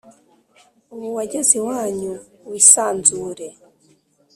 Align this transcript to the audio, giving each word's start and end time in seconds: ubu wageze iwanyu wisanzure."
ubu 0.93 1.07
wageze 1.17 1.53
iwanyu 1.59 2.13
wisanzure." 2.49 3.47